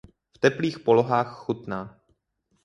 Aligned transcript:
V 0.35 0.37
teplých 0.39 0.79
polohách 0.79 1.35
chutná. 1.37 1.99